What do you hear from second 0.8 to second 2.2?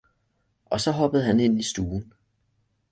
så hoppede han ind i stuen.